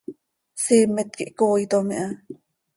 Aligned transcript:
Siimet 0.63 1.09
quih 1.17 1.33
cooitom 1.37 1.87
iha. 1.95 2.07